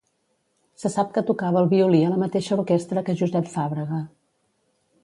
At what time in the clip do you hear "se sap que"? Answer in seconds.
0.83-1.23